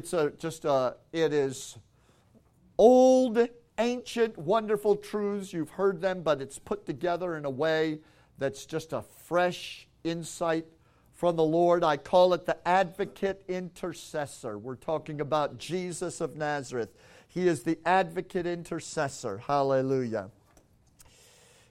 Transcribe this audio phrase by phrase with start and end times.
[0.00, 1.76] It's a, just a, it is
[2.78, 3.38] old,
[3.76, 5.52] ancient, wonderful truths.
[5.52, 7.98] You've heard them, but it's put together in a way
[8.38, 10.64] that's just a fresh insight
[11.12, 11.84] from the Lord.
[11.84, 14.56] I call it the advocate intercessor.
[14.56, 16.94] We're talking about Jesus of Nazareth.
[17.28, 19.36] He is the advocate intercessor.
[19.36, 20.30] Hallelujah.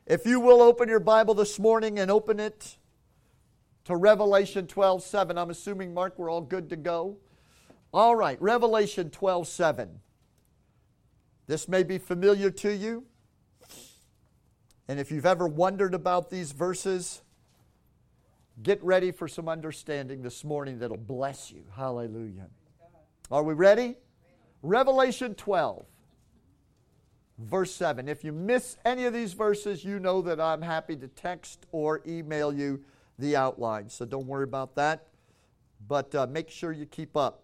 [0.06, 2.78] If you will open your Bible this morning and open it
[3.86, 5.36] to Revelation 12 7.
[5.36, 7.18] I'm assuming, Mark, we're all good to go.
[7.94, 10.00] All right, Revelation 12 7.
[11.48, 13.06] This may be familiar to you.
[14.88, 17.22] And if you've ever wondered about these verses,
[18.62, 21.64] get ready for some understanding this morning that'll bless you.
[21.76, 22.48] Hallelujah.
[23.32, 23.96] Are we ready?
[24.62, 25.86] Revelation 12,
[27.40, 28.08] verse 7.
[28.08, 32.02] If you miss any of these verses, you know that I'm happy to text or
[32.08, 32.84] email you
[33.18, 35.08] the outline, so don't worry about that.
[35.88, 37.44] But uh, make sure you keep up.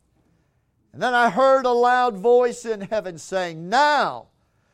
[0.93, 4.27] And then I heard a loud voice in heaven saying, Now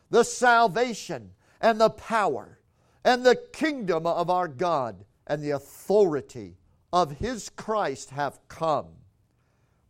[0.10, 2.60] the salvation and the power
[3.04, 6.58] and the kingdom of our God and the authority
[6.92, 8.88] of his Christ have come.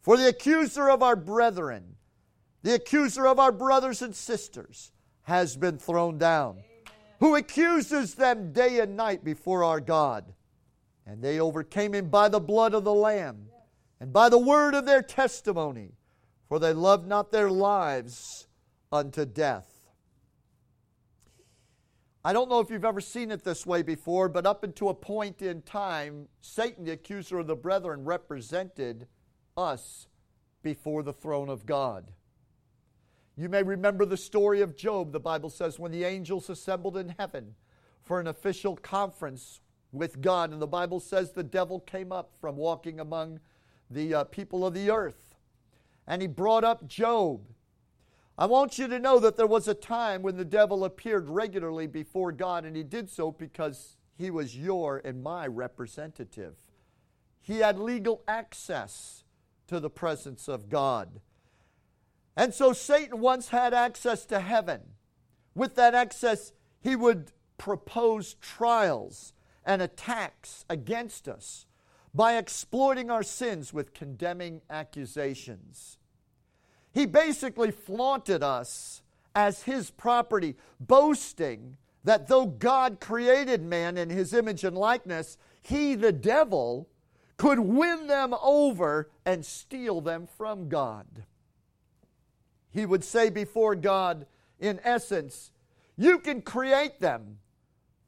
[0.02, 1.96] For the accuser of our brethren,
[2.64, 4.92] the accuser of our brothers and sisters,
[5.24, 6.64] has been thrown down, Amen.
[7.20, 10.34] who accuses them day and night before our God.
[11.06, 13.48] And they overcame him by the blood of the Lamb
[14.00, 15.97] and by the word of their testimony
[16.48, 18.48] for they loved not their lives
[18.92, 19.78] unto death.
[22.24, 24.94] I don't know if you've ever seen it this way before, but up until a
[24.94, 29.08] point in time, Satan, the accuser of the brethren, represented
[29.56, 30.08] us
[30.64, 32.12] before the throne of God.
[33.38, 35.12] You may remember the story of Job.
[35.12, 37.56] The Bible says when the angels assembled in heaven
[38.04, 42.58] for an official conference with God, and the Bible says the devil came up from
[42.58, 43.40] walking among
[43.90, 45.27] the uh, people of the earth
[46.08, 47.42] and he brought up Job.
[48.38, 51.88] I want you to know that there was a time when the devil appeared regularly
[51.88, 56.56] before God, and he did so because he was your and my representative.
[57.42, 59.24] He had legal access
[59.68, 61.20] to the presence of God.
[62.36, 64.82] And so Satan once had access to heaven.
[65.56, 69.34] With that access, he would propose trials
[69.66, 71.66] and attacks against us
[72.14, 75.97] by exploiting our sins with condemning accusations.
[76.98, 79.04] He basically flaunted us
[79.36, 85.94] as his property, boasting that though God created man in his image and likeness, he,
[85.94, 86.90] the devil,
[87.38, 91.06] could win them over and steal them from God.
[92.72, 94.26] He would say before God,
[94.60, 95.52] in essence,
[95.98, 97.38] You can create them,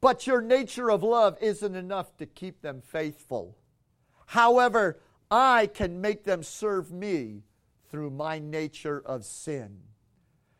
[0.00, 3.56] but your nature of love isn't enough to keep them faithful.
[4.26, 4.98] However,
[5.30, 7.44] I can make them serve me
[7.90, 9.78] through my nature of sin.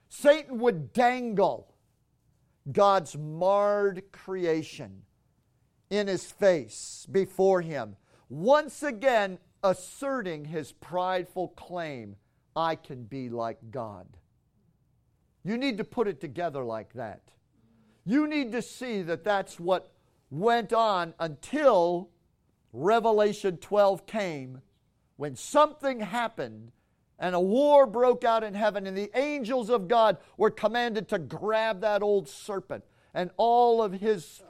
[0.09, 1.75] Satan would dangle
[2.71, 5.03] God's marred creation
[5.89, 7.97] in his face before him,
[8.29, 12.17] once again asserting his prideful claim
[12.55, 14.07] I can be like God.
[15.45, 17.23] You need to put it together like that.
[18.05, 19.93] You need to see that that's what
[20.31, 22.11] went on until
[22.73, 24.61] Revelation 12 came
[25.17, 26.73] when something happened
[27.21, 31.19] and a war broke out in heaven, and the angels of God were commanded to
[31.19, 32.83] grab that old serpent
[33.13, 34.43] and all of his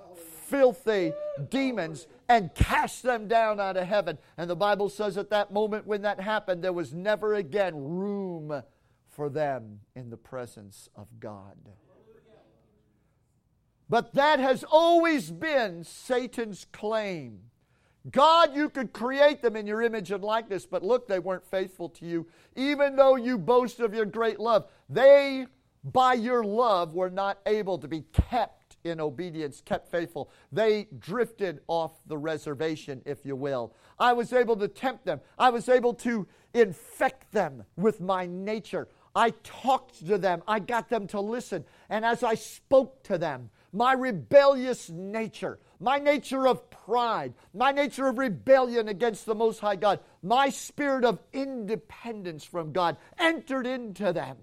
[0.47, 1.13] filthy
[1.49, 4.19] demons and cast them down out of heaven.
[4.39, 8.63] And the Bible says at that moment when that happened, there was never again room
[9.09, 11.57] for them in the presence of God.
[13.89, 17.50] But that has always been Satan's claim
[18.11, 21.89] God, you could create them in your image and likeness, but look, they weren't faithful
[21.91, 22.27] to you.
[22.57, 25.47] Even though you boast of your great love, they,
[25.85, 30.31] by your love, were not able to be kept in obedience, kept faithful.
[30.51, 33.75] They drifted off the reservation, if you will.
[33.99, 38.89] I was able to tempt them, I was able to infect them with my nature.
[39.15, 41.65] I talked to them, I got them to listen.
[41.89, 48.07] And as I spoke to them, my rebellious nature, my nature of pride, my nature
[48.07, 54.13] of rebellion against the Most High God, my spirit of independence from God entered into
[54.13, 54.37] them.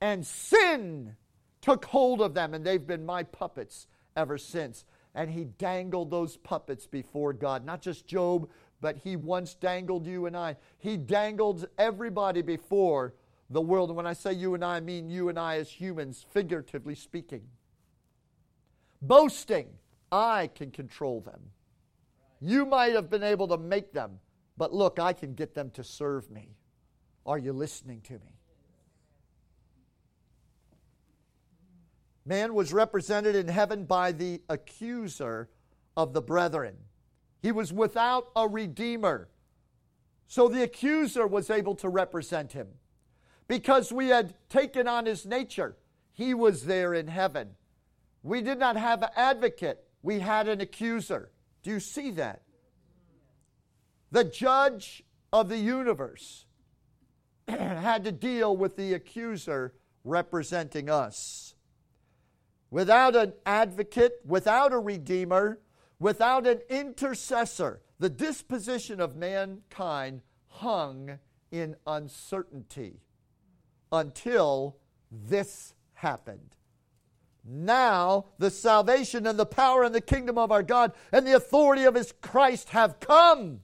[0.00, 1.16] And sin
[1.62, 3.86] took hold of them, and they've been my puppets
[4.16, 4.84] ever since.
[5.14, 8.50] And he dangled those puppets before God, not just Job,
[8.80, 10.56] but he once dangled you and I.
[10.78, 13.14] He dangled everybody before
[13.48, 13.90] the world.
[13.90, 16.96] And when I say you and I, I mean you and I as humans, figuratively
[16.96, 17.42] speaking.
[19.00, 19.68] Boasting,
[20.14, 21.40] I can control them.
[22.40, 24.20] You might have been able to make them,
[24.56, 26.50] but look, I can get them to serve me.
[27.26, 28.38] Are you listening to me?
[32.24, 35.50] Man was represented in heaven by the accuser
[35.96, 36.76] of the brethren.
[37.42, 39.28] He was without a redeemer.
[40.28, 42.68] So the accuser was able to represent him.
[43.48, 45.76] Because we had taken on his nature,
[46.12, 47.56] he was there in heaven.
[48.22, 51.30] We did not have an advocate, we had an accuser.
[51.62, 52.42] Do you see that?
[54.12, 55.02] The judge
[55.32, 56.44] of the universe
[57.48, 59.74] had to deal with the accuser
[60.04, 61.54] representing us.
[62.70, 65.58] Without an advocate, without a redeemer,
[65.98, 71.18] without an intercessor, the disposition of mankind hung
[71.50, 73.00] in uncertainty
[73.90, 74.76] until
[75.10, 76.56] this happened.
[77.44, 81.84] Now, the salvation and the power and the kingdom of our God and the authority
[81.84, 83.60] of his Christ have come.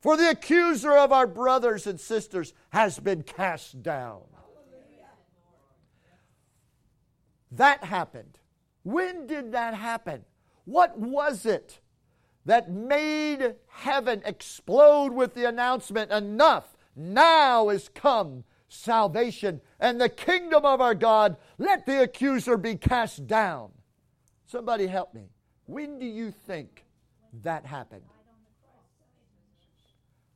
[0.00, 4.22] For the accuser of our brothers and sisters has been cast down.
[7.52, 8.38] That happened.
[8.82, 10.24] When did that happen?
[10.64, 11.80] What was it
[12.46, 16.76] that made heaven explode with the announcement enough?
[16.96, 21.36] Now is come salvation and the kingdom of our God.
[21.58, 23.70] Let the accuser be cast down.
[24.46, 25.28] Somebody help me.
[25.66, 26.84] When do you think
[27.42, 28.02] that happened?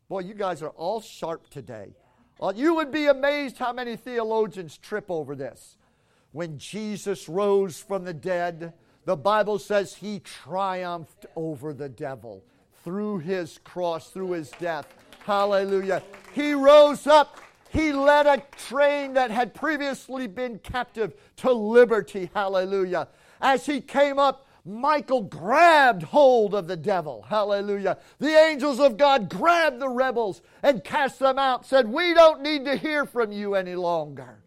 [0.08, 1.94] Boy, you guys are all sharp today.
[2.38, 5.76] Well, you would be amazed how many theologians trip over this.
[6.32, 8.74] When Jesus rose from the dead,
[9.06, 12.44] the Bible says he triumphed over the devil
[12.84, 14.86] through his cross, through his death.
[15.24, 16.02] Hallelujah.
[16.34, 17.40] He rose up.
[17.70, 22.30] He led a train that had previously been captive to liberty.
[22.34, 23.08] Hallelujah.
[23.40, 27.22] As he came up, Michael grabbed hold of the devil.
[27.28, 27.98] Hallelujah.
[28.18, 32.64] The angels of God grabbed the rebels and cast them out, said, We don't need
[32.64, 34.38] to hear from you any longer.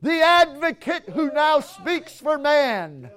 [0.00, 3.10] The advocate who now speaks for man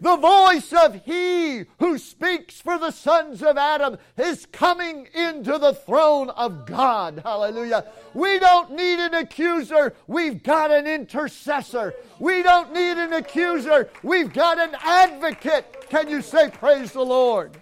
[0.00, 5.74] the voice of He who speaks for the sons of Adam is coming into the
[5.74, 7.20] throne of God.
[7.24, 7.86] Hallelujah.
[8.14, 11.94] We don't need an accuser, we've got an intercessor.
[12.18, 15.86] We don't need an accuser, we've got an advocate.
[15.88, 17.56] Can you say, Praise the Lord?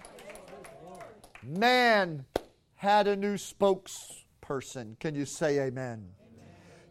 [1.43, 2.25] Man
[2.75, 4.99] had a new spokesperson.
[4.99, 6.09] Can you say, Amen?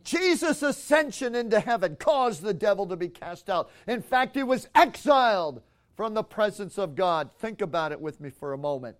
[0.07, 3.71] Jesus' ascension into heaven caused the devil to be cast out.
[3.89, 5.61] In fact, he was exiled
[5.97, 7.31] from the presence of God.
[7.39, 8.97] Think about it with me for a moment.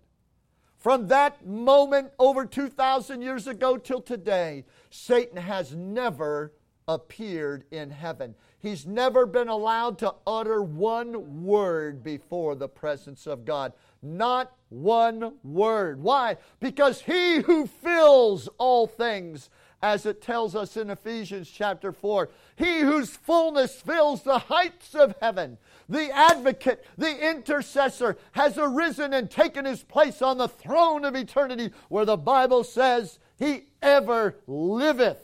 [0.77, 6.53] From that moment over 2,000 years ago till today, Satan has never
[6.89, 8.35] appeared in heaven.
[8.59, 13.73] He's never been allowed to utter one word before the presence of God.
[14.01, 16.01] Not one word.
[16.01, 16.37] Why?
[16.59, 19.49] Because he who fills all things
[19.81, 22.29] as it tells us in Ephesians chapter 4.
[22.55, 25.57] He whose fullness fills the heights of heaven,
[25.87, 31.71] the advocate, the intercessor, has arisen and taken his place on the throne of eternity,
[31.89, 35.23] where the Bible says he ever liveth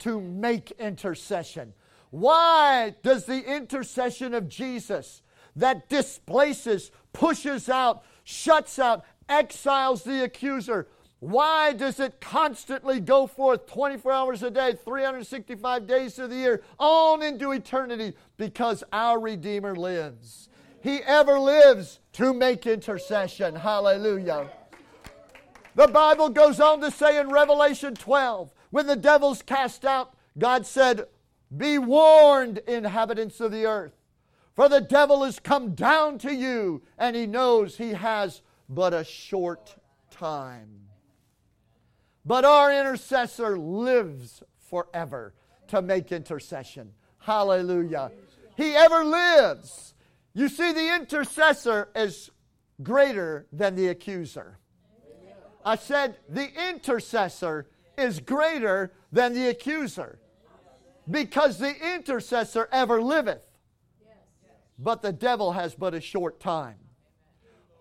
[0.00, 1.72] to make intercession.
[2.10, 5.22] Why does the intercession of Jesus
[5.56, 10.86] that displaces, pushes out, shuts out, exiles the accuser,
[11.24, 16.62] why does it constantly go forth 24 hours a day, 365 days of the year,
[16.78, 18.12] on into eternity?
[18.36, 20.50] Because our Redeemer lives.
[20.82, 23.54] He ever lives to make intercession.
[23.54, 24.50] Hallelujah.
[25.74, 30.66] The Bible goes on to say in Revelation 12, when the devil's cast out, God
[30.66, 31.06] said,
[31.56, 33.94] Be warned, inhabitants of the earth,
[34.54, 39.04] for the devil has come down to you, and he knows he has but a
[39.04, 39.74] short
[40.10, 40.83] time.
[42.24, 45.34] But our intercessor lives forever
[45.68, 46.92] to make intercession.
[47.18, 48.12] Hallelujah.
[48.56, 49.94] He ever lives.
[50.32, 52.30] You see, the intercessor is
[52.82, 54.58] greater than the accuser.
[55.64, 60.18] I said the intercessor is greater than the accuser
[61.10, 63.46] because the intercessor ever liveth.
[64.78, 66.78] but the devil has but a short time.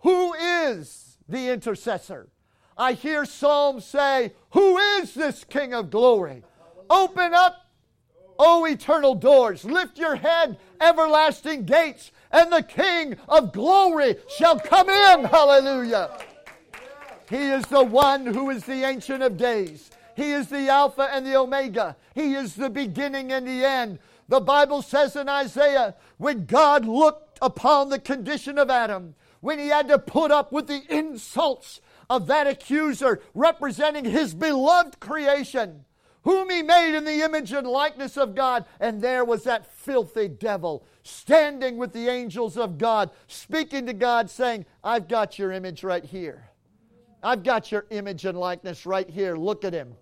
[0.01, 2.29] Who is the intercessor?
[2.77, 6.43] I hear Psalms say, Who is this King of glory?
[6.89, 7.65] Open up,
[8.39, 9.63] O eternal doors.
[9.63, 15.25] Lift your head, everlasting gates, and the King of glory shall come in.
[15.25, 16.11] Hallelujah.
[17.29, 19.91] He is the one who is the Ancient of Days.
[20.15, 21.95] He is the Alpha and the Omega.
[22.13, 23.99] He is the beginning and the end.
[24.27, 29.67] The Bible says in Isaiah, when God looked upon the condition of Adam, when he
[29.67, 35.85] had to put up with the insults of that accuser representing his beloved creation,
[36.23, 38.65] whom he made in the image and likeness of God.
[38.79, 44.29] And there was that filthy devil standing with the angels of God, speaking to God,
[44.29, 46.49] saying, I've got your image right here.
[47.21, 49.35] I've got your image and likeness right here.
[49.35, 49.95] Look at him.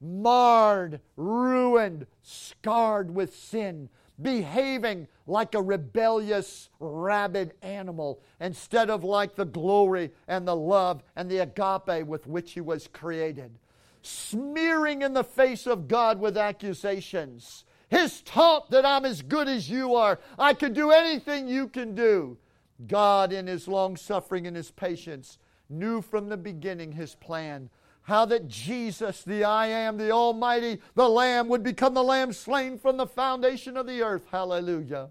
[0.00, 3.88] Marred, ruined, scarred with sin,
[4.20, 11.30] behaving like a rebellious, rabid animal instead of like the glory and the love and
[11.30, 13.58] the agape with which he was created.
[14.02, 17.64] Smearing in the face of God with accusations.
[17.88, 21.94] His taunt that I'm as good as you are, I can do anything you can
[21.94, 22.36] do.
[22.86, 25.38] God, in his long suffering and his patience,
[25.70, 27.70] knew from the beginning his plan
[28.04, 32.78] how that Jesus, the I am, the Almighty, the Lamb, would become the Lamb slain
[32.78, 34.26] from the foundation of the earth.
[34.30, 35.10] Hallelujah.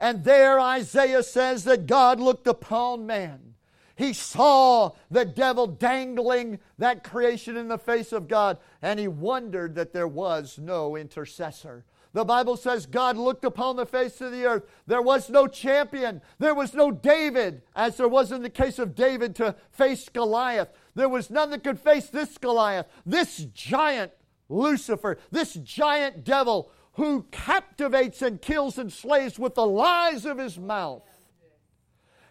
[0.00, 3.54] And there Isaiah says that God looked upon man.
[3.94, 9.74] He saw the devil dangling that creation in the face of God, and he wondered
[9.74, 11.84] that there was no intercessor.
[12.12, 14.64] The Bible says God looked upon the face of the earth.
[14.86, 16.22] There was no champion.
[16.38, 20.70] There was no David, as there was in the case of David to face Goliath.
[20.94, 24.12] There was none that could face this Goliath, this giant
[24.48, 30.58] Lucifer, this giant devil who captivates and kills and slays with the lies of his
[30.58, 31.02] mouth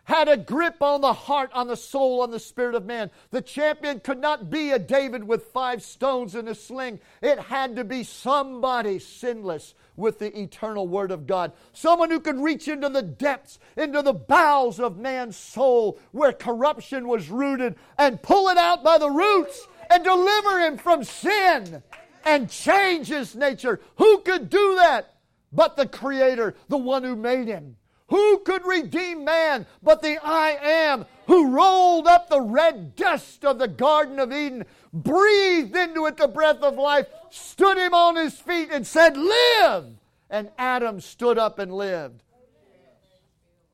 [0.09, 3.11] had a grip on the heart, on the soul, on the spirit of man.
[3.29, 6.99] The champion could not be a David with five stones in a sling.
[7.21, 11.51] It had to be somebody sinless with the eternal Word of God.
[11.73, 17.07] Someone who could reach into the depths, into the bowels of man's soul where corruption
[17.07, 21.83] was rooted and pull it out by the roots and deliver him from sin
[22.25, 23.79] and change his nature.
[23.97, 25.17] Who could do that
[25.53, 27.75] but the Creator, the one who made him?
[28.09, 33.59] Who could redeem man but the I am who rolled up the red dust of
[33.59, 38.33] the Garden of Eden, breathed into it the breath of life, stood him on his
[38.33, 39.85] feet, and said, Live!
[40.29, 42.23] And Adam stood up and lived.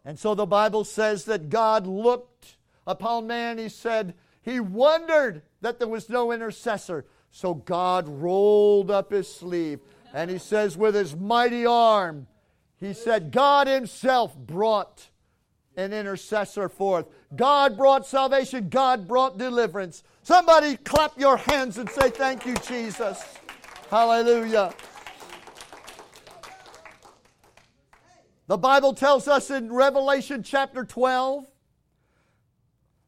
[0.04, 4.14] And so the Bible says that God looked upon man, he said,
[4.46, 7.06] he wondered that there was no intercessor.
[7.32, 9.80] So God rolled up his sleeve
[10.14, 12.28] and he says, with his mighty arm,
[12.86, 15.10] he said, God Himself brought
[15.78, 17.08] an intercessor forth.
[17.36, 18.70] God brought salvation.
[18.70, 20.04] God brought deliverance.
[20.24, 23.24] Somebody clap your hands and say, Thank you, Jesus.
[23.90, 24.74] Hallelujah.
[28.48, 31.48] The Bible tells us in Revelation chapter 12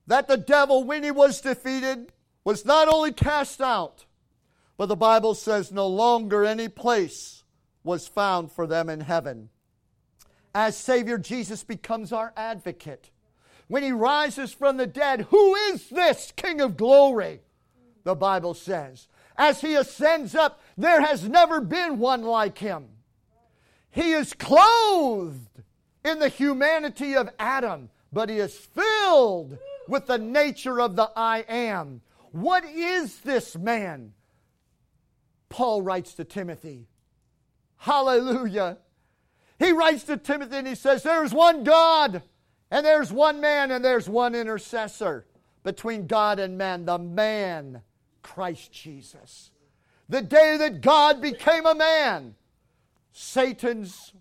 [0.07, 2.11] that the devil, when he was defeated,
[2.43, 4.05] was not only cast out,
[4.77, 7.43] but the Bible says no longer any place
[7.83, 9.49] was found for them in heaven
[10.57, 13.11] as Savior, Jesus becomes our advocate.
[13.67, 17.41] When he rises from the dead, who is this King of glory?
[18.05, 19.07] The Bible says.
[19.37, 22.87] As he ascends up, there has never been one like him.
[23.91, 25.61] He is clothed
[26.03, 31.45] in the humanity of Adam, but he is filled with the nature of the I
[31.47, 32.01] am.
[32.31, 34.13] What is this man?
[35.49, 36.87] Paul writes to Timothy.
[37.77, 38.79] Hallelujah.
[39.59, 42.21] He writes to Timothy and he says, There's one God,
[42.69, 45.25] and there's one man, and there's one intercessor
[45.63, 47.81] between God and man, the man,
[48.21, 49.51] Christ Jesus.
[50.09, 52.35] The day that God became a man,
[53.11, 54.13] Satan's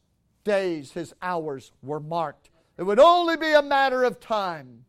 [0.42, 2.50] days, his hours were marked.
[2.78, 4.84] It would only be a matter of time.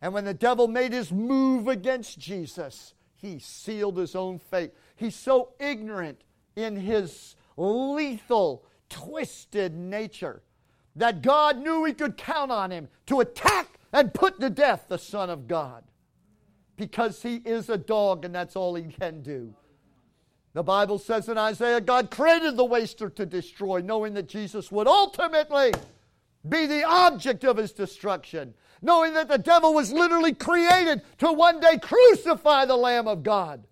[0.00, 4.72] And when the devil made his move against Jesus, he sealed his own fate.
[4.96, 6.22] He's so ignorant
[6.56, 8.64] in his lethal
[8.94, 10.42] twisted nature
[10.94, 14.98] that God knew he could count on him to attack and put to death the
[14.98, 15.82] Son of God
[16.76, 19.52] because he is a dog and that's all he can do.
[20.52, 24.86] The Bible says in Isaiah, God created the waster to destroy, knowing that Jesus would
[24.86, 25.72] ultimately
[26.48, 31.58] be the object of his destruction, knowing that the devil was literally created to one
[31.58, 33.66] day crucify the Lamb of God.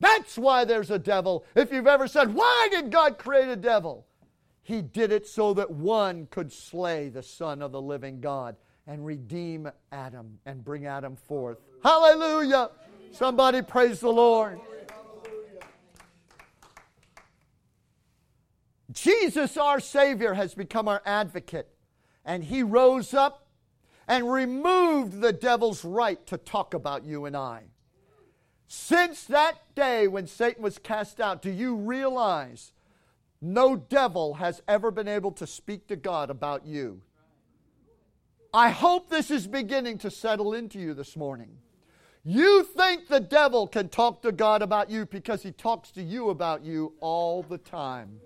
[0.00, 1.44] That's why there's a devil.
[1.54, 4.06] If you've ever said, Why did God create a devil?
[4.62, 9.04] He did it so that one could slay the Son of the living God and
[9.04, 11.58] redeem Adam and bring Adam forth.
[11.82, 12.70] Hallelujah!
[13.12, 14.60] Somebody praise the Lord.
[18.92, 21.68] Jesus, our Savior, has become our advocate,
[22.24, 23.46] and He rose up
[24.06, 27.64] and removed the devil's right to talk about you and I.
[28.66, 32.72] Since that day when Satan was cast out, do you realize
[33.42, 37.02] no devil has ever been able to speak to God about you?
[38.54, 41.50] I hope this is beginning to settle into you this morning.
[42.24, 46.30] You think the devil can talk to God about you because he talks to you
[46.30, 48.20] about you all the time.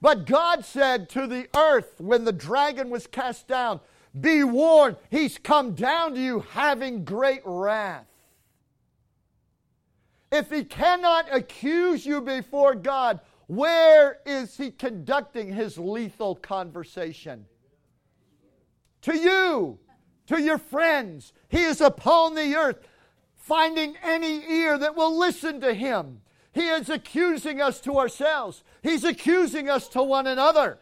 [0.00, 3.80] But God said to the earth when the dragon was cast down,
[4.18, 8.06] Be warned, he's come down to you having great wrath.
[10.32, 17.46] If he cannot accuse you before God, where is he conducting his lethal conversation?
[19.02, 19.78] To you,
[20.26, 21.32] to your friends.
[21.48, 22.78] He is upon the earth,
[23.36, 26.20] finding any ear that will listen to him.
[26.52, 28.64] He is accusing us to ourselves.
[28.82, 30.78] He's accusing us to one another.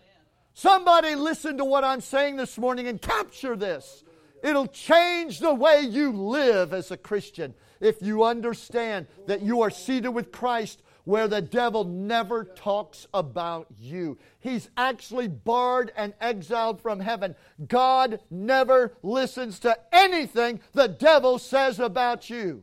[0.54, 4.04] Somebody listen to what I'm saying this morning and capture this.
[4.42, 9.70] It'll change the way you live as a Christian if you understand that you are
[9.70, 14.18] seated with Christ where the devil never talks about you.
[14.40, 17.34] He's actually barred and exiled from heaven.
[17.68, 22.62] God never listens to anything the devil says about you.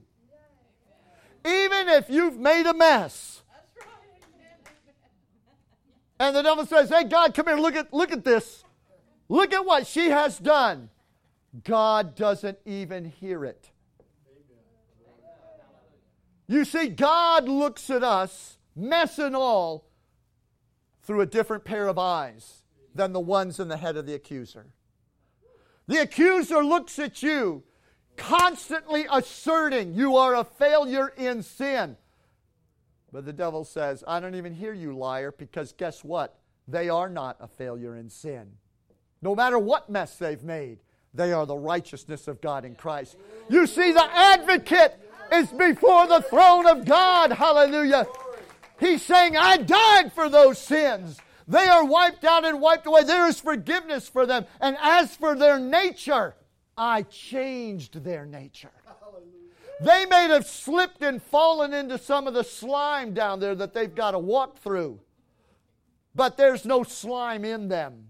[1.45, 3.41] Even if you've made a mess.
[6.19, 8.63] And the devil says, Hey, God, come here, look at, look at this.
[9.27, 10.89] Look at what she has done.
[11.63, 13.70] God doesn't even hear it.
[16.51, 19.87] You see, God looks at us, mess and all,
[21.01, 24.65] through a different pair of eyes than the ones in the head of the accuser.
[25.87, 27.63] The accuser looks at you
[28.17, 31.95] constantly asserting you are a failure in sin.
[33.13, 36.37] But the devil says, I don't even hear you, liar, because guess what?
[36.67, 38.57] They are not a failure in sin.
[39.21, 40.79] No matter what mess they've made,
[41.13, 43.15] they are the righteousness of God in Christ.
[43.49, 45.00] You see, the advocate
[45.31, 47.31] is before the throne of God.
[47.31, 48.07] Hallelujah.
[48.79, 51.19] He's saying, I died for those sins.
[51.47, 53.03] They are wiped out and wiped away.
[53.03, 54.45] There is forgiveness for them.
[54.59, 56.35] And as for their nature,
[56.77, 58.71] I changed their nature.
[59.81, 63.93] They may have slipped and fallen into some of the slime down there that they've
[63.93, 64.99] got to walk through,
[66.13, 68.09] but there's no slime in them.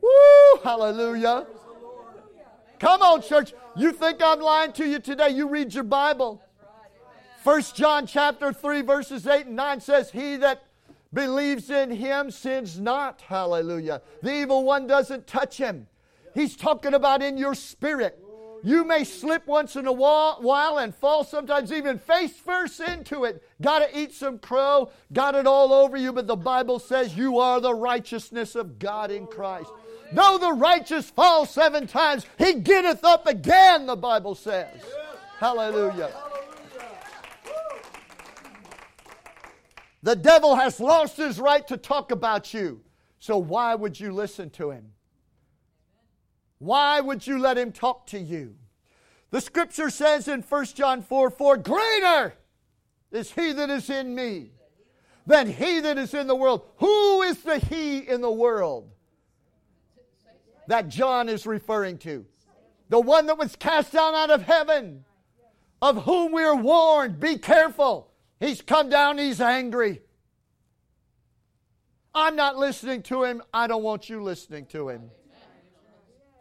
[0.00, 0.60] Woo!
[0.64, 1.46] Hallelujah.
[2.78, 3.52] Come on, church.
[3.76, 5.30] You think I'm lying to you today?
[5.30, 6.42] You read your Bible.
[7.42, 10.64] First John chapter 3, verses 8 and 9 says, He that
[11.12, 13.22] believes in him sins not.
[13.22, 14.02] Hallelujah.
[14.22, 15.86] The evil one doesn't touch him.
[16.34, 18.22] He's talking about in your spirit.
[18.62, 23.42] You may slip once in a while and fall sometimes even face first into it.
[23.62, 27.38] Got to eat some crow, got it all over you, but the Bible says you
[27.38, 29.70] are the righteousness of God in Christ.
[30.12, 34.80] Though the righteous fall seven times, he getteth up again, the Bible says.
[35.38, 36.10] Hallelujah.
[40.02, 42.80] The devil has lost his right to talk about you.
[43.18, 44.92] So why would you listen to him?
[46.58, 48.56] Why would you let him talk to you?
[49.30, 52.34] The scripture says in 1 John 4 4, Greater
[53.12, 54.52] is he that is in me
[55.26, 56.62] than he that is in the world.
[56.78, 58.90] Who is the he in the world?
[60.68, 62.24] That John is referring to.
[62.90, 65.04] The one that was cast down out of heaven,
[65.82, 67.18] of whom we are warned.
[67.18, 68.12] Be careful.
[68.38, 70.02] He's come down, he's angry.
[72.14, 73.42] I'm not listening to him.
[73.52, 75.10] I don't want you listening to him.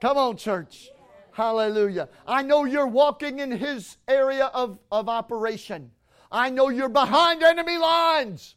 [0.02, 0.90] Come on, church.
[1.32, 2.10] Hallelujah.
[2.26, 5.92] I know you're walking in his area of, of operation.
[6.32, 8.56] I know you're behind enemy lines.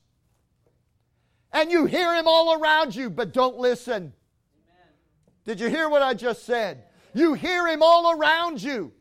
[1.52, 4.14] And you hear him all around you, but don't listen.
[5.44, 6.85] Did you hear what I just said?
[7.14, 8.92] You hear him all around you,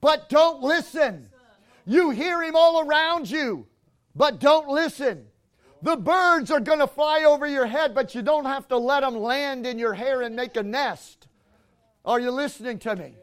[0.00, 1.28] but don't listen.
[1.86, 3.66] You hear him all around you,
[4.14, 5.26] but don't listen.
[5.80, 9.00] The birds are going to fly over your head, but you don't have to let
[9.00, 11.28] them land in your hair and make a nest.
[12.04, 13.14] Are you listening to me?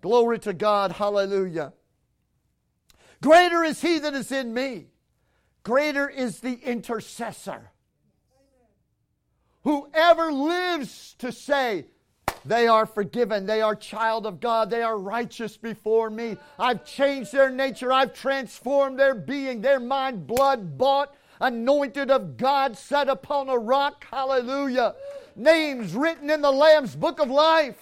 [0.00, 0.92] Glory to God.
[0.92, 1.72] Hallelujah.
[3.22, 4.88] Greater is he that is in me.
[5.62, 7.71] Greater is the intercessor.
[9.64, 11.86] Whoever lives to say,
[12.44, 13.46] they are forgiven.
[13.46, 14.70] They are child of God.
[14.70, 16.36] They are righteous before me.
[16.58, 17.92] I've changed their nature.
[17.92, 21.14] I've transformed their being, their mind, blood bought.
[21.40, 24.06] anointed of God, set upon a rock.
[24.10, 24.94] Hallelujah.
[25.34, 27.78] Names written in the Lamb's book of life.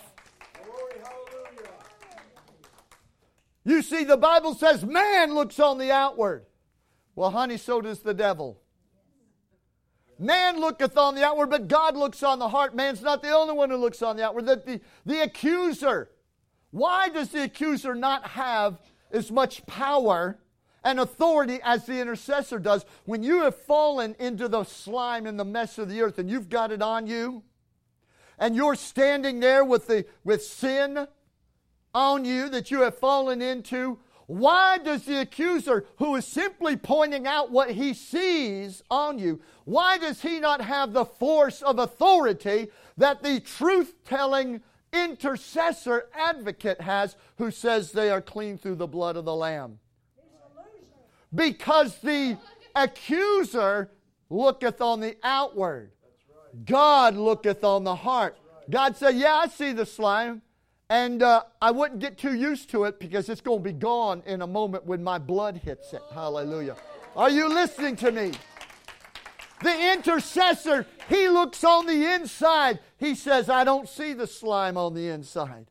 [3.64, 6.46] You see, the Bible says man looks on the outward.
[7.14, 8.59] Well, honey, so does the devil.
[10.20, 12.76] Man looketh on the outward, but God looks on the heart.
[12.76, 14.44] Man's not the only one who looks on the outward.
[14.44, 16.10] The, the, the accuser.
[16.70, 20.38] Why does the accuser not have as much power
[20.84, 22.84] and authority as the intercessor does?
[23.06, 26.50] When you have fallen into the slime and the mess of the earth and you've
[26.50, 27.42] got it on you,
[28.38, 31.08] and you're standing there with, the, with sin
[31.94, 33.98] on you that you have fallen into,
[34.30, 39.98] why does the accuser, who is simply pointing out what he sees on you, why
[39.98, 44.62] does he not have the force of authority that the truth telling
[44.92, 49.80] intercessor advocate has who says they are clean through the blood of the Lamb?
[51.34, 52.38] Because the
[52.76, 53.90] accuser
[54.28, 55.90] looketh on the outward,
[56.64, 58.38] God looketh on the heart.
[58.70, 60.42] God said, Yeah, I see the slime.
[60.90, 64.24] And uh, I wouldn't get too used to it because it's going to be gone
[64.26, 66.02] in a moment when my blood hits it.
[66.12, 66.76] Hallelujah.
[67.14, 68.32] Are you listening to me?
[69.62, 72.80] The intercessor, he looks on the inside.
[72.98, 75.66] He says, I don't see the slime on the inside.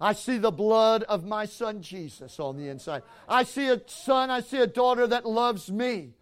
[0.00, 3.02] I see the blood of my son Jesus on the inside.
[3.28, 6.14] I see a son, I see a daughter that loves me.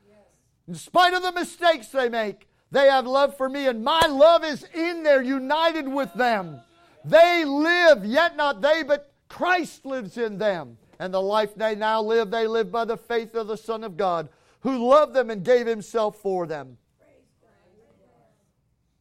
[0.67, 4.45] In spite of the mistakes they make, they have love for me, and my love
[4.45, 6.61] is in there, united with them.
[7.05, 10.77] They live, yet not they, but Christ lives in them.
[10.99, 13.97] And the life they now live, they live by the faith of the Son of
[13.97, 14.29] God,
[14.61, 16.77] who loved them and gave himself for them.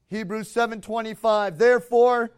[0.10, 2.32] Hebrews 7:25 Therefore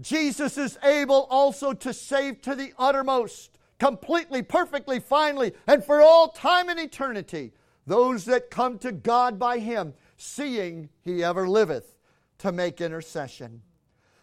[0.00, 6.28] Jesus is able also to save to the uttermost completely perfectly finally and for all
[6.28, 7.52] time and eternity
[7.86, 11.96] those that come to God by him seeing he ever liveth
[12.38, 13.62] to make intercession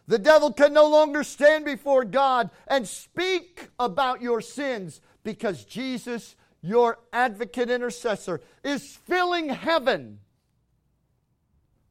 [0.07, 6.35] the devil can no longer stand before God and speak about your sins because Jesus,
[6.61, 10.19] your advocate intercessor, is filling heaven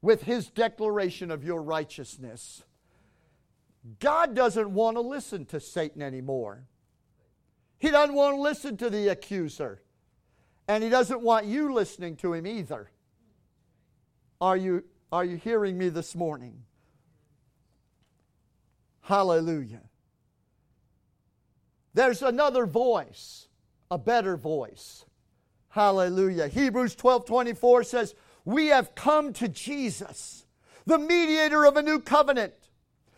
[0.03, 2.65] with his declaration of your righteousness.
[3.99, 6.65] God doesn't want to listen to Satan anymore.
[7.79, 9.83] He doesn't want to listen to the accuser.
[10.69, 12.91] And he doesn't want you listening to him either.
[14.41, 16.63] Are you, are you hearing me this morning?
[19.03, 19.83] Hallelujah.
[21.95, 23.49] There's another voice,
[23.91, 25.05] a better voice.
[25.71, 26.49] Hallelujah.
[26.49, 30.47] Hebrews 12 24 says, We have come to Jesus,
[30.87, 32.55] the mediator of a new covenant,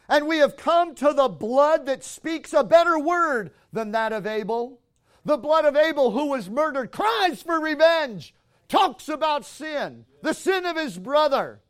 [0.08, 4.26] and we have come to the blood that speaks a better word than that of
[4.26, 4.80] Abel.
[5.24, 8.34] The blood of Abel, who was murdered, cries for revenge,
[8.68, 11.60] talks about sin, the sin of his brother.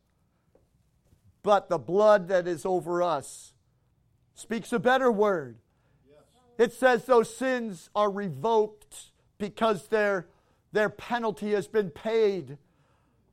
[1.42, 3.51] But the blood that is over us
[4.42, 5.56] speaks a better word.
[6.58, 10.26] It says those sins are revoked because their,
[10.72, 12.58] their penalty has been paid.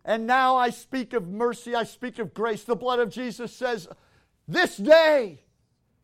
[0.06, 2.64] And now I speak of mercy, I speak of grace.
[2.64, 3.88] The blood of Jesus says,
[4.48, 5.44] This day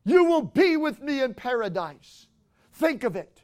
[0.04, 2.28] you will be with me in paradise.
[2.74, 3.44] Think of it.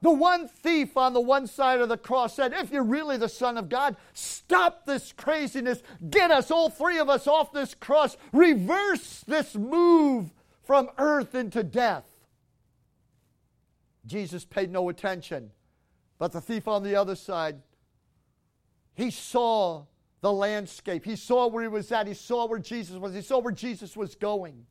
[0.00, 3.28] The one thief on the one side of the cross said, If you're really the
[3.28, 5.82] Son of God, stop this craziness.
[6.10, 8.16] Get us, all three of us, off this cross.
[8.32, 10.30] Reverse this move
[10.64, 12.04] from earth into death.
[14.06, 15.50] Jesus paid no attention.
[16.18, 17.60] But the thief on the other side,
[18.94, 19.84] he saw
[20.20, 21.04] the landscape.
[21.04, 22.06] He saw where he was at.
[22.06, 23.14] He saw where Jesus was.
[23.14, 24.66] He saw where Jesus was going.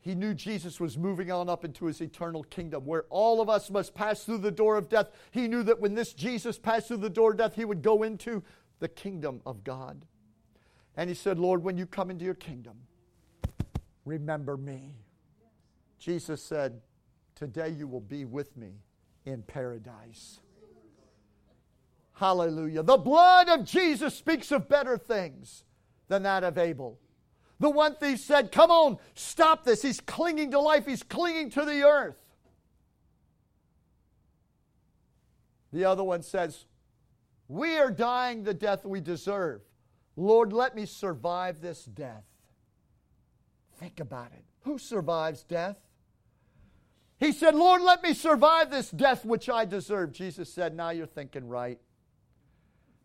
[0.00, 3.70] He knew Jesus was moving on up into his eternal kingdom where all of us
[3.70, 5.10] must pass through the door of death.
[5.32, 8.04] He knew that when this Jesus passed through the door of death, he would go
[8.04, 8.42] into
[8.78, 10.04] the kingdom of God.
[10.96, 12.76] And he said, Lord, when you come into your kingdom,
[14.06, 14.94] remember me.
[15.98, 16.80] Jesus said,
[17.34, 18.80] Today you will be with me
[19.26, 20.40] in paradise.
[22.14, 22.82] Hallelujah.
[22.82, 25.64] The blood of Jesus speaks of better things
[26.08, 26.98] than that of Abel.
[27.60, 29.82] The one thief said, Come on, stop this.
[29.82, 32.16] He's clinging to life, he's clinging to the earth.
[35.72, 36.64] The other one says,
[37.48, 39.60] We are dying the death we deserve.
[40.16, 42.24] Lord, let me survive this death.
[43.78, 44.44] Think about it.
[44.62, 45.76] Who survives death?
[47.18, 50.12] He said, Lord, let me survive this death which I deserve.
[50.12, 51.78] Jesus said, Now you're thinking right.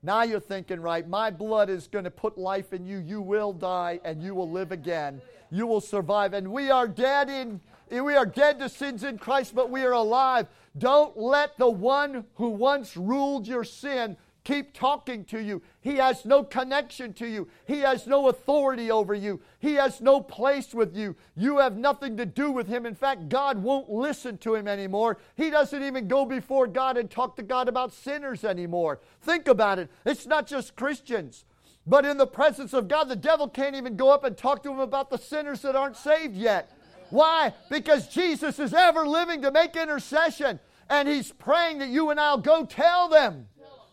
[0.04, 1.08] Now you're thinking right.
[1.08, 2.98] My blood is going to put life in you.
[2.98, 5.22] You will die and you will live again.
[5.52, 6.34] You will survive.
[6.34, 9.92] And we are dead in we are dead to sins in Christ, but we are
[9.92, 10.48] alive.
[10.78, 14.16] Don't let the one who once ruled your sin
[14.52, 15.62] keep talking to you.
[15.80, 17.48] He has no connection to you.
[17.66, 19.40] He has no authority over you.
[19.60, 21.16] He has no place with you.
[21.38, 22.86] You have nothing to do with him.
[22.86, 25.20] In fact, God won't listen to him anymore.
[25.36, 29.00] He doesn't even go before God and talk to God about sinners anymore.
[29.22, 29.90] Think about it.
[30.06, 31.46] It's not just Christians.
[31.88, 34.72] But in the presence of God, the devil can't even go up and talk to
[34.72, 36.72] him about the sinners that aren't saved yet.
[37.10, 37.54] Why?
[37.70, 40.60] Because Jesus is ever living to make intercession.
[40.90, 43.48] And he's praying that you and I'll go tell them.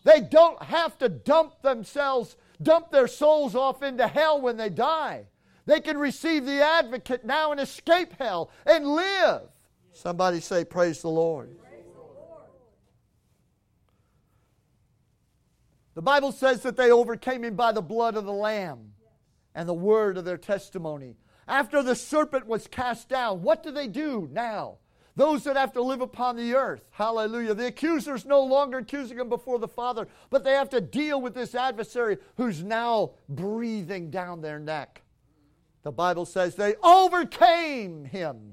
[0.08, 5.26] They don't have to dump themselves, dump their souls off into hell when they die.
[5.66, 9.42] They can receive the advocate now and escape hell and live.
[9.92, 11.54] Somebody say, Praise the Lord.
[15.94, 18.94] The Bible says that they overcame him by the blood of the Lamb
[19.54, 21.16] and the word of their testimony.
[21.46, 24.78] After the serpent was cast down, what do they do now?
[25.18, 26.84] Those that have to live upon the earth.
[26.92, 27.52] Hallelujah.
[27.52, 31.34] The accuser's no longer accusing them before the Father, but they have to deal with
[31.34, 35.02] this adversary who's now breathing down their neck.
[35.82, 38.52] The Bible says they overcame him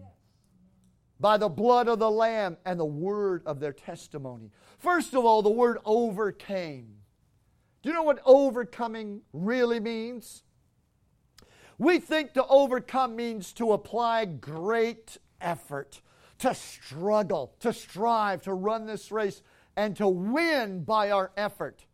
[1.19, 4.49] by the blood of the Lamb and the word of their testimony.
[4.79, 6.95] First of all, the word overcame.
[7.83, 10.41] Do you know what overcoming really means?
[11.77, 16.01] We think to overcome means to apply great effort,
[16.39, 19.41] to struggle, to strive, to run this race,
[19.75, 21.85] and to win by our effort.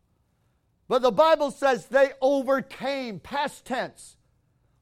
[0.88, 4.18] But the Bible says they overcame, past tense,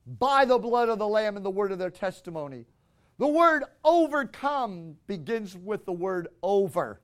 [0.05, 2.65] by the blood of the Lamb and the word of their testimony.
[3.17, 7.01] The word overcome begins with the word over.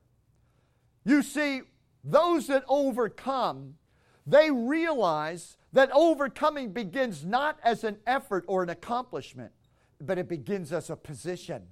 [1.04, 1.62] You see,
[2.02, 3.74] those that overcome
[4.26, 9.52] they realize that overcoming begins not as an effort or an accomplishment,
[10.00, 11.62] but it begins as a position.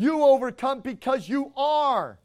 [0.00, 2.18] You overcome because you are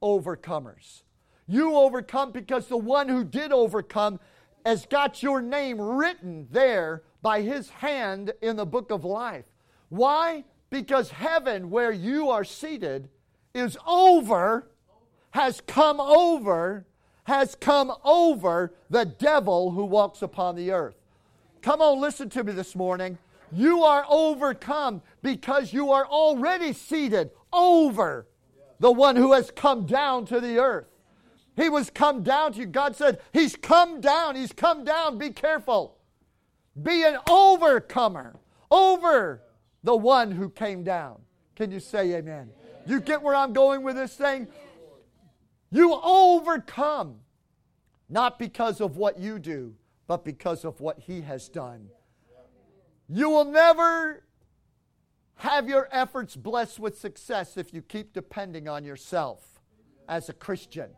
[0.00, 1.02] overcomers.
[1.48, 4.20] You overcome because the one who did overcome
[4.64, 9.44] has got your name written there by his hand in the book of life.
[9.88, 10.44] Why?
[10.70, 13.08] Because heaven, where you are seated,
[13.54, 14.70] is over,
[15.32, 16.86] has come over
[17.24, 20.94] has come over the devil who walks upon the earth.
[21.60, 23.18] Come on, listen to me this morning.
[23.52, 28.26] You are overcome because you are already seated over
[28.78, 30.86] the one who has come down to the earth.
[31.56, 32.66] He was come down to you.
[32.66, 34.36] God said, He's come down.
[34.36, 35.16] He's come down.
[35.16, 35.96] Be careful.
[36.80, 38.36] Be an overcomer
[38.70, 39.42] over
[39.82, 41.20] the one who came down.
[41.54, 42.50] Can you say amen?
[42.86, 44.46] You get where I'm going with this thing?
[45.70, 47.16] You overcome
[48.08, 49.74] not because of what you do,
[50.06, 51.88] but because of what He has done.
[53.08, 54.24] You will never
[55.36, 59.60] have your efforts blessed with success if you keep depending on yourself
[60.08, 60.90] as a Christian.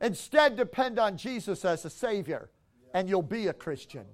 [0.00, 2.50] Instead, depend on Jesus as a Savior,
[2.94, 4.04] and you'll be a Christian.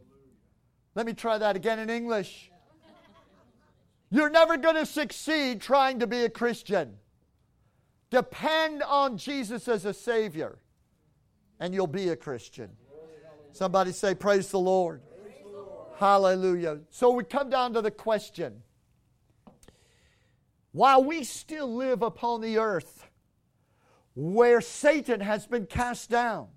[0.94, 2.50] Let me try that again in English.
[4.10, 6.94] You're never going to succeed trying to be a Christian.
[8.10, 10.58] Depend on Jesus as a Savior,
[11.58, 12.70] and you'll be a Christian.
[13.52, 15.02] Somebody say, Praise the Lord.
[15.96, 16.80] Hallelujah.
[16.90, 18.62] So we come down to the question
[20.72, 23.06] while we still live upon the earth
[24.14, 26.48] where Satan has been cast down,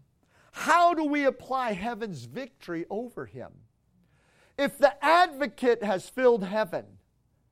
[0.51, 3.51] how do we apply heaven's victory over him?
[4.57, 6.85] If the advocate has filled heaven,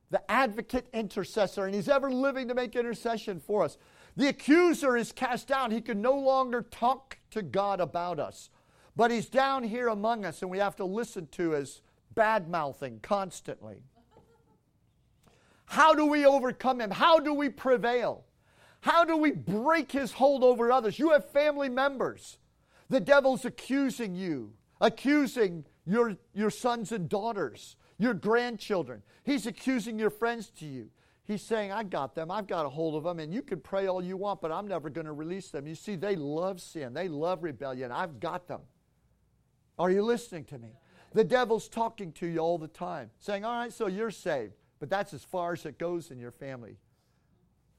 [0.09, 3.77] the advocate intercessor, and he's ever living to make intercession for us,
[4.15, 5.69] the accuser is cast down.
[5.69, 8.49] He can no longer talk to God about us.
[8.95, 11.81] But he's down here among us, and we have to listen to his
[12.13, 13.83] bad mouthing constantly.
[15.65, 16.91] How do we overcome him?
[16.91, 18.23] How do we prevail?
[18.81, 20.99] How do we break his hold over others?
[20.99, 22.37] You have family members.
[22.87, 29.01] The devil's accusing you, accusing your, your sons and daughters, your grandchildren.
[29.23, 30.91] He's accusing your friends to you.
[31.23, 32.29] He's saying, I got them.
[32.29, 34.67] I've got a hold of them, and you can pray all you want, but I'm
[34.67, 35.65] never going to release them.
[35.65, 37.91] You see, they love sin, they love rebellion.
[37.91, 38.61] I've got them.
[39.77, 40.69] Are you listening to me?
[41.13, 44.89] The devil's talking to you all the time, saying, All right, so you're saved, but
[44.89, 46.77] that's as far as it goes in your family.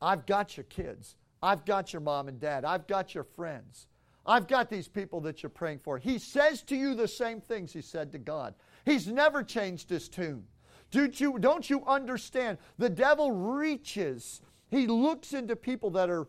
[0.00, 1.16] I've got your kids.
[1.42, 2.64] I've got your mom and dad.
[2.64, 3.88] I've got your friends.
[4.26, 5.98] I've got these people that you're praying for.
[5.98, 8.54] He says to you the same things he said to God.
[8.84, 10.44] He's never changed his tune.
[10.90, 12.58] Don't you, don't you understand?
[12.78, 16.26] The devil reaches, he looks into people that are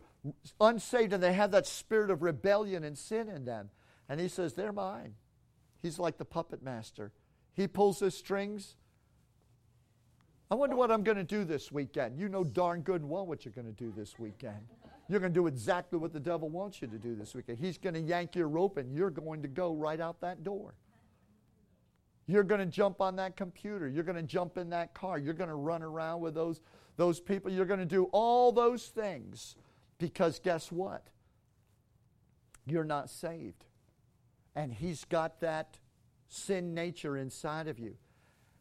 [0.60, 3.70] unsaved and they have that spirit of rebellion and sin in them.
[4.08, 5.14] And he says, They're mine.
[5.82, 7.12] He's like the puppet master.
[7.54, 8.76] He pulls the strings.
[10.50, 12.18] I wonder what I'm going to do this weekend.
[12.18, 14.66] You know darn good and well what you're going to do this weekend.
[15.08, 17.58] You're going to do exactly what the devil wants you to do this weekend.
[17.58, 20.74] He's going to yank your rope and you're going to go right out that door.
[22.26, 23.88] You're going to jump on that computer.
[23.88, 25.18] You're going to jump in that car.
[25.18, 26.60] You're going to run around with those,
[26.96, 27.50] those people.
[27.50, 29.56] You're going to do all those things
[29.98, 31.06] because guess what?
[32.66, 33.64] You're not saved.
[34.58, 35.78] And He's got that
[36.26, 37.94] sin nature inside of you.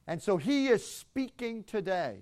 [0.06, 2.20] And so He is speaking today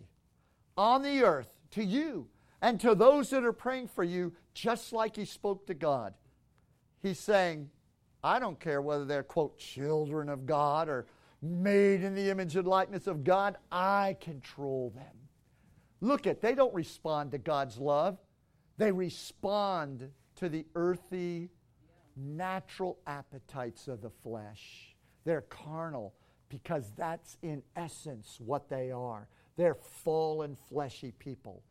[0.78, 2.30] on the earth to you
[2.62, 6.14] and to those that are praying for you, just like He spoke to God.
[7.02, 7.70] He's saying,
[8.24, 11.06] I don't care whether they're, quote, children of God or
[11.42, 15.28] made in the image and likeness of God, I control them.
[16.00, 18.20] Look at, they don't respond to God's love.
[18.78, 21.50] They respond to the earthy,
[22.16, 24.96] natural appetites of the flesh.
[25.24, 26.14] They're carnal
[26.50, 29.28] because that's in essence what they are.
[29.58, 31.64] They're fallen, fleshy people.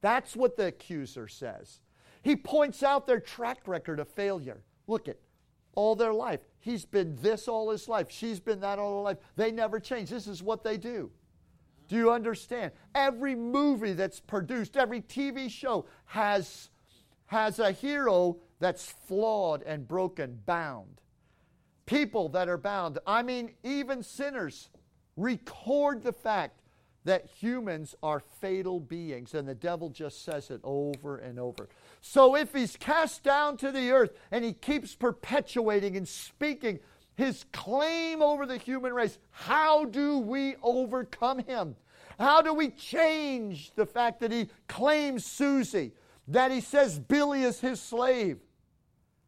[0.00, 1.80] That's what the accuser says.
[2.22, 4.62] He points out their track record of failure.
[4.86, 5.18] Look at
[5.74, 6.40] all their life.
[6.58, 8.10] He's been this all his life.
[8.10, 9.18] She's been that all her life.
[9.36, 10.10] They never change.
[10.10, 11.10] This is what they do.
[11.88, 12.72] Do you understand?
[12.94, 16.70] Every movie that's produced, every TV show has,
[17.26, 21.00] has a hero that's flawed and broken, bound.
[21.84, 22.98] People that are bound.
[23.06, 24.70] I mean, even sinners
[25.16, 26.60] record the fact
[27.04, 31.68] that humans are fatal beings, and the devil just says it over and over.
[32.00, 36.80] So if he's cast down to the earth and he keeps perpetuating and speaking
[37.14, 41.76] his claim over the human race, how do we overcome him?
[42.18, 45.92] How do we change the fact that he claims Susie,
[46.28, 48.38] that he says Billy is his slave?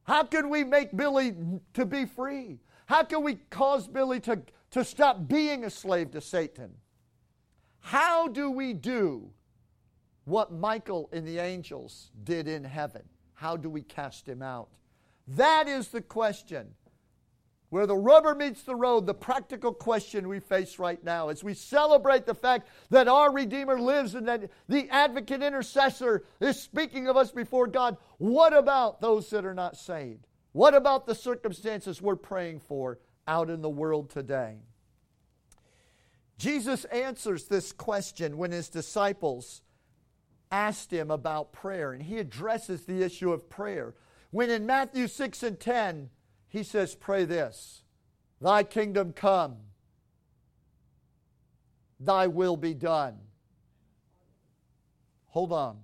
[0.04, 1.36] How can we make Billy
[1.74, 2.60] to be free?
[2.86, 6.70] How can we cause Billy to, to stop being a slave to Satan?
[7.80, 9.30] How do we do
[10.24, 13.02] what Michael and the angels did in heaven?
[13.34, 14.68] How do we cast him out?
[15.26, 16.74] That is the question.
[17.70, 21.52] Where the rubber meets the road, the practical question we face right now as we
[21.52, 27.16] celebrate the fact that our Redeemer lives and that the advocate intercessor is speaking of
[27.16, 27.98] us before God.
[28.16, 30.26] What about those that are not saved?
[30.52, 34.56] What about the circumstances we're praying for out in the world today?
[36.38, 39.60] Jesus answers this question when his disciples
[40.50, 43.94] asked him about prayer, and he addresses the issue of prayer.
[44.30, 46.10] When in Matthew 6 and 10,
[46.48, 47.82] he says, Pray this
[48.40, 49.56] Thy kingdom come,
[52.00, 53.18] thy will be done.
[55.28, 55.78] Hold on.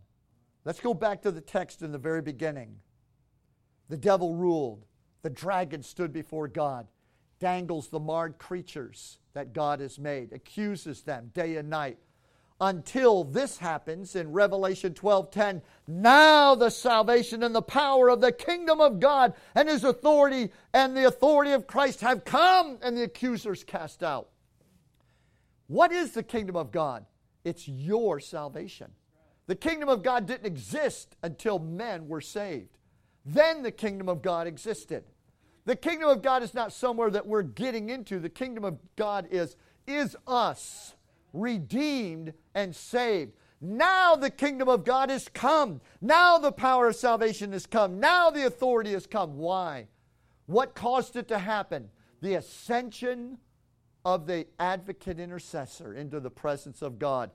[0.64, 2.76] Let's go back to the text in the very beginning.
[3.90, 4.86] The devil ruled,
[5.22, 6.86] the dragon stood before God,
[7.38, 11.98] dangles the marred creatures that God has made, accuses them day and night.
[12.64, 18.80] Until this happens in Revelation 12:10, now the salvation and the power of the kingdom
[18.80, 23.64] of God and his authority and the authority of Christ have come and the accusers
[23.64, 24.30] cast out.
[25.66, 27.04] What is the kingdom of God?
[27.44, 28.92] It's your salvation.
[29.46, 32.78] The kingdom of God didn't exist until men were saved.
[33.26, 35.04] Then the kingdom of God existed.
[35.66, 38.20] The kingdom of God is not somewhere that we're getting into.
[38.20, 39.54] The kingdom of God is,
[39.86, 40.94] is us,
[41.34, 43.32] redeemed and saved.
[43.60, 45.80] Now the kingdom of God is come.
[46.00, 48.00] Now the power of salvation has come.
[48.00, 49.36] Now the authority has come.
[49.36, 49.88] Why?
[50.46, 51.90] What caused it to happen?
[52.20, 53.38] The ascension
[54.04, 57.30] of the advocate intercessor into the presence of God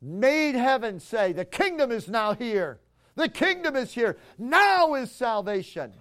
[0.00, 2.80] made heaven say, The kingdom is now here.
[3.16, 4.16] The kingdom is here.
[4.38, 5.92] Now is salvation.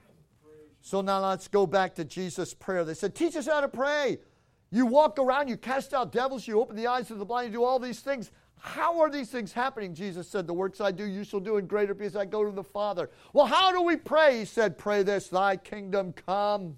[0.82, 2.86] So now let's go back to Jesus' prayer.
[2.86, 4.20] They said, Teach us how to pray.
[4.70, 7.60] You walk around, you cast out devils, you open the eyes of the blind, you
[7.60, 8.32] do all these things.
[8.60, 9.94] How are these things happening?
[9.94, 12.52] Jesus said, The works I do, you shall do in greater because I go to
[12.52, 13.10] the Father.
[13.32, 14.40] Well, how do we pray?
[14.40, 16.78] He said, Pray this, Thy kingdom come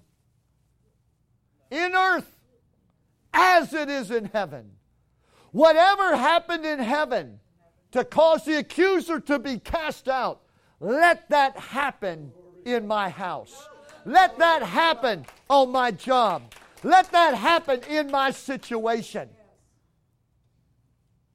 [1.70, 2.36] in earth
[3.32, 4.72] as it is in heaven.
[5.52, 7.40] Whatever happened in heaven
[7.92, 10.42] to cause the accuser to be cast out,
[10.78, 12.32] let that happen
[12.64, 13.68] in my house.
[14.04, 16.54] Let that happen on my job.
[16.82, 19.28] Let that happen in my situation.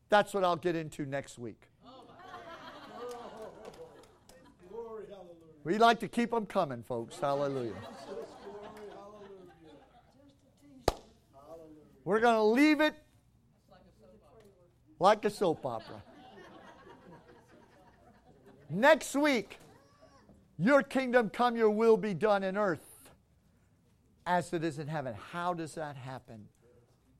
[0.09, 1.61] That's what I'll get into next week.
[5.63, 7.19] We like to keep them coming, folks.
[7.19, 7.73] Hallelujah.
[12.03, 12.93] We're going to leave it
[14.99, 16.03] like a soap opera.
[18.69, 19.57] Next week,
[20.57, 22.94] your kingdom come, your will be done in earth
[24.25, 25.15] as it is in heaven.
[25.31, 26.47] How does that happen?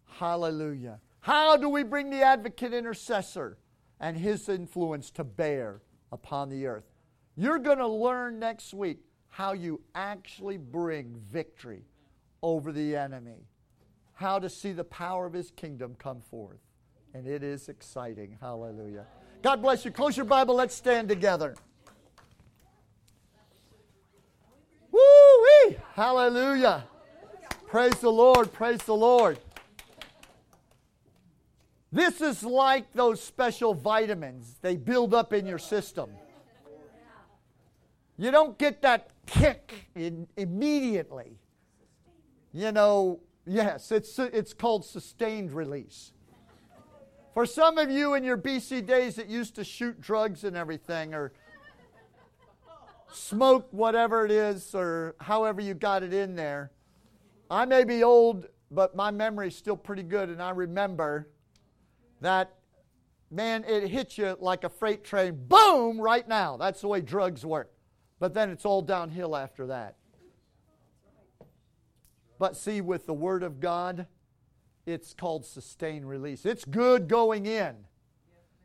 [0.05, 0.99] Hallelujah.
[1.19, 3.57] How do we bring the advocate intercessor
[3.99, 5.81] and his influence to bear
[6.11, 6.85] upon the earth?
[7.35, 8.99] You're going to learn next week
[9.29, 11.83] how you actually bring victory
[12.41, 13.47] over the enemy,
[14.13, 16.59] how to see the power of his kingdom come forth.
[17.13, 18.37] And it is exciting.
[18.39, 19.05] Hallelujah.
[19.41, 19.91] God bless you.
[19.91, 20.55] Close your Bible.
[20.55, 21.55] Let's stand together.
[24.91, 25.77] Woo-wee!
[25.93, 26.85] Hallelujah.
[27.75, 28.53] Praise the Lord.
[28.53, 29.37] Praise the Lord.
[31.91, 36.09] This is like those special vitamins they build up in your system.
[38.15, 41.37] You don't get that kick in, immediately.
[42.53, 46.13] You know, yes, it's, it's called sustained release.
[47.33, 51.13] For some of you in your BC days that used to shoot drugs and everything,
[51.13, 51.33] or
[53.11, 56.71] smoke whatever it is, or however you got it in there,
[57.49, 61.29] I may be old, but my memory's still pretty good, and I remember
[62.21, 62.55] that,
[63.29, 66.57] man, it hits you like a freight train, boom, right now.
[66.57, 67.71] That's the way drugs work.
[68.19, 69.95] But then it's all downhill after that.
[72.39, 74.07] But see, with the Word of God,
[74.85, 76.45] it's called sustained release.
[76.45, 77.75] It's good going in,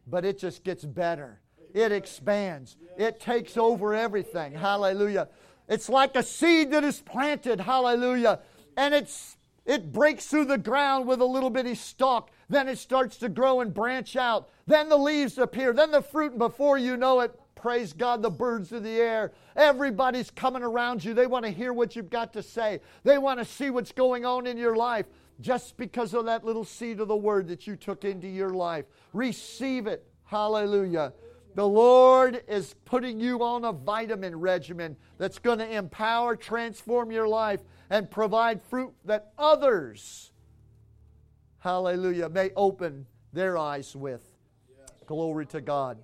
[0.06, 1.40] but it just gets better.
[1.72, 4.54] It expands, it takes over everything.
[4.54, 5.28] Hallelujah.
[5.68, 7.60] It's like a seed that is planted.
[7.60, 8.40] Hallelujah
[8.76, 12.30] and it's it breaks through the ground with a little bitty stalk.
[12.48, 14.48] Then it starts to grow and branch out.
[14.66, 15.72] Then the leaves appear.
[15.72, 19.32] Then the fruit, and before you know it, praise God, the birds of the air.
[19.54, 21.14] Everybody's coming around you.
[21.14, 24.24] They want to hear what you've got to say, they want to see what's going
[24.24, 25.06] on in your life
[25.40, 28.84] just because of that little seed of the word that you took into your life.
[29.12, 30.06] Receive it.
[30.24, 31.12] Hallelujah.
[31.54, 37.26] The Lord is putting you on a vitamin regimen that's going to empower, transform your
[37.26, 37.60] life,
[37.90, 40.30] and provide fruit that others,
[41.58, 44.22] hallelujah, may open their eyes with.
[45.06, 45.98] Glory to God.